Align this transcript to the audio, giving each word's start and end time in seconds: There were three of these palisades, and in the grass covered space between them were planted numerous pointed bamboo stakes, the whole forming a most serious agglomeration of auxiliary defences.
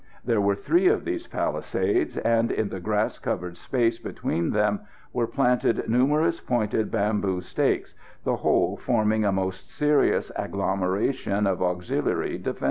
There 0.25 0.41
were 0.41 0.55
three 0.55 0.87
of 0.87 1.05
these 1.05 1.27
palisades, 1.27 2.17
and 2.17 2.49
in 2.51 2.69
the 2.69 2.79
grass 2.79 3.19
covered 3.19 3.55
space 3.55 3.99
between 3.99 4.49
them 4.49 4.79
were 5.13 5.27
planted 5.27 5.87
numerous 5.87 6.39
pointed 6.39 6.89
bamboo 6.89 7.41
stakes, 7.41 7.93
the 8.23 8.37
whole 8.37 8.77
forming 8.77 9.25
a 9.25 9.31
most 9.31 9.69
serious 9.69 10.31
agglomeration 10.35 11.45
of 11.45 11.61
auxiliary 11.61 12.39
defences. 12.39 12.59